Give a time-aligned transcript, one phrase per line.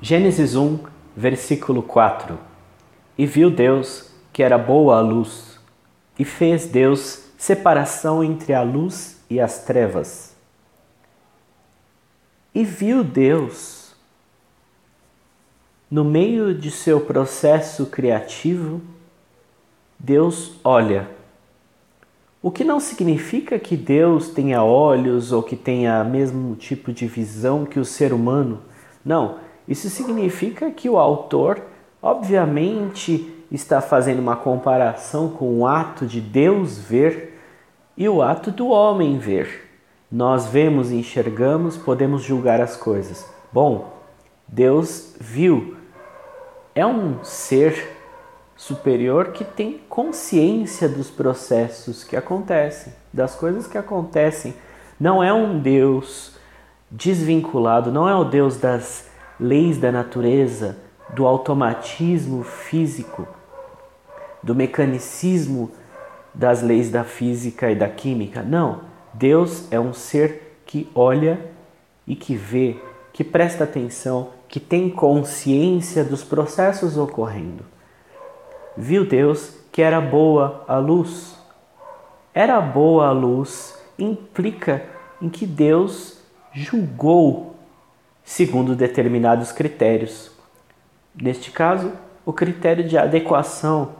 [0.00, 0.78] Gênesis 1,
[1.16, 2.38] versículo 4.
[3.18, 5.58] E viu Deus que era boa a luz,
[6.16, 10.36] e fez Deus separação entre a luz e as trevas.
[12.54, 13.96] E viu Deus,
[15.90, 18.80] no meio de seu processo criativo,
[19.98, 21.10] Deus olha.
[22.40, 27.08] O que não significa que Deus tenha olhos ou que tenha o mesmo tipo de
[27.08, 28.62] visão que o ser humano.
[29.04, 31.60] Não, isso significa que o autor,
[32.00, 37.38] obviamente, está fazendo uma comparação com o ato de Deus ver
[37.96, 39.68] e o ato do homem ver.
[40.10, 43.28] Nós vemos enxergamos, podemos julgar as coisas.
[43.52, 43.92] Bom,
[44.46, 45.76] Deus viu.
[46.74, 47.96] É um ser
[48.56, 54.54] superior que tem consciência dos processos que acontecem, das coisas que acontecem.
[54.98, 56.32] Não é um Deus
[56.90, 59.07] desvinculado, não é o Deus das
[59.38, 60.78] leis da natureza,
[61.14, 63.26] do automatismo físico,
[64.42, 65.70] do mecanicismo
[66.34, 68.42] das leis da física e da química.
[68.42, 71.40] Não, Deus é um ser que olha
[72.06, 72.76] e que vê,
[73.12, 77.64] que presta atenção, que tem consciência dos processos ocorrendo.
[78.76, 81.36] Viu Deus que era boa a luz.
[82.32, 84.84] Era boa a luz implica
[85.20, 87.57] em que Deus julgou
[88.28, 90.30] segundo determinados critérios.
[91.14, 91.92] Neste caso,
[92.26, 93.92] o critério de adequação.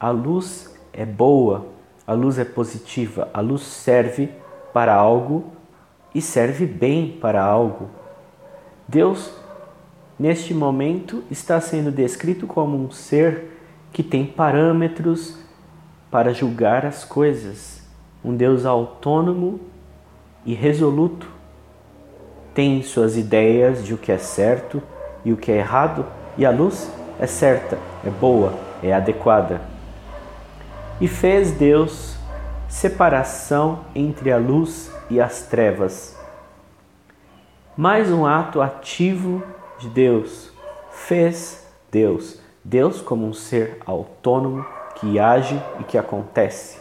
[0.00, 1.66] A luz é boa,
[2.06, 4.30] a luz é positiva, a luz serve
[4.72, 5.52] para algo
[6.14, 7.90] e serve bem para algo.
[8.88, 9.30] Deus,
[10.18, 13.58] neste momento, está sendo descrito como um ser
[13.92, 15.38] que tem parâmetros
[16.10, 17.86] para julgar as coisas,
[18.24, 19.60] um Deus autônomo
[20.46, 21.35] e resoluto
[22.56, 24.82] tem suas ideias de o que é certo
[25.22, 26.06] e o que é errado,
[26.38, 26.90] e a luz
[27.20, 29.60] é certa, é boa, é adequada.
[30.98, 32.16] E fez Deus
[32.66, 36.18] separação entre a luz e as trevas.
[37.76, 39.42] Mais um ato ativo
[39.78, 40.50] de Deus.
[40.90, 42.40] Fez Deus.
[42.64, 44.64] Deus como um ser autônomo
[44.94, 46.80] que age e que acontece.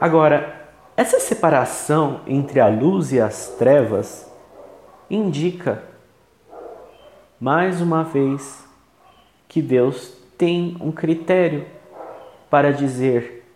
[0.00, 4.32] Agora, essa separação entre a luz e as trevas
[5.10, 5.82] indica,
[7.40, 8.66] mais uma vez,
[9.48, 11.66] que Deus tem um critério
[12.50, 13.46] para dizer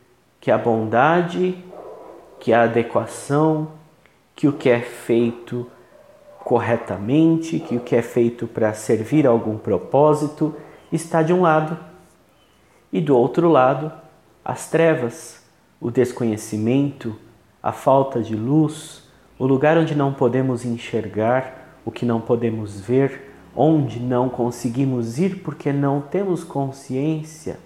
[0.41, 1.63] que a bondade,
[2.39, 3.73] que a adequação,
[4.35, 5.67] que o que é feito
[6.45, 10.55] corretamente, que o que é feito para servir a algum propósito
[10.93, 11.79] está de um lado,
[12.93, 13.93] e do outro lado,
[14.45, 15.45] as trevas,
[15.81, 17.17] o desconhecimento,
[17.63, 19.08] a falta de luz,
[19.39, 25.43] o lugar onde não podemos enxergar, o que não podemos ver, onde não conseguimos ir
[25.43, 27.59] porque não temos consciência.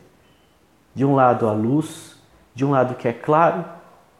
[0.94, 2.16] De um lado a luz,
[2.54, 3.64] de um lado que é claro,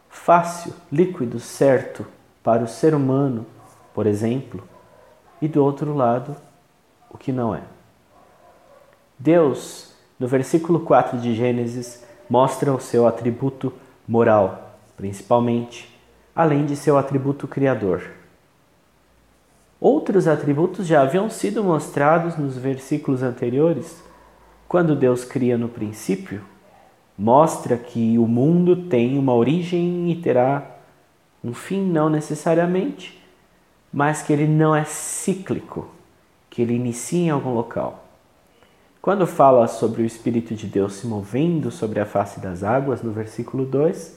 [0.09, 2.07] fácil, líquido, certo
[2.43, 3.47] para o ser humano,
[3.95, 4.67] por exemplo,
[5.41, 6.35] e do outro lado
[7.11, 7.63] o que não é.
[9.19, 13.73] Deus, no versículo 4 de Gênesis, mostra o seu atributo
[14.09, 15.92] moral, principalmente
[16.35, 18.03] além de seu atributo criador.
[19.81, 24.03] Outros atributos já haviam sido mostrados nos versículos anteriores.
[24.69, 26.41] Quando Deus cria no princípio,
[27.19, 30.77] mostra que o mundo tem uma origem e terá
[31.43, 33.21] um fim, não necessariamente,
[33.93, 35.89] mas que ele não é cíclico,
[36.49, 38.05] que ele inicia em algum local.
[39.03, 43.11] Quando fala sobre o Espírito de Deus se movendo sobre a face das águas, no
[43.11, 44.17] versículo 2,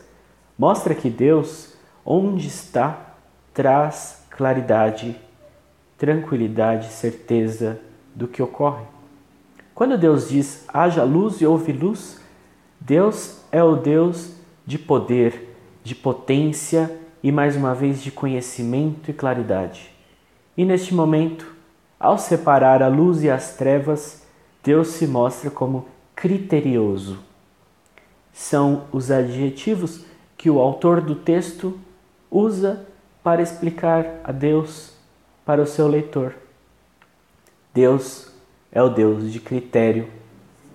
[0.56, 1.75] mostra que Deus
[2.06, 3.16] onde está,
[3.54, 5.16] traz claridade,
[5.98, 7.80] tranquilidade, certeza
[8.14, 8.84] do que ocorre.
[9.74, 12.22] Quando Deus diz haja luz e houve luz,
[12.80, 14.34] Deus é o Deus
[14.66, 19.90] de poder, de potência e mais uma vez de conhecimento e claridade.
[20.56, 21.54] E neste momento,
[22.00, 24.26] ao separar a luz e as trevas,
[24.64, 27.20] Deus se mostra como criterioso.
[28.32, 30.06] São os adjetivos
[30.38, 31.80] que o autor do texto
[32.30, 32.86] usa
[33.24, 34.94] para explicar a Deus
[35.46, 36.36] para o seu leitor.
[37.74, 38.32] Deus
[38.72, 40.08] é o Deus de critério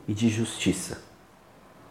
[0.06, 1.09] e de justiça.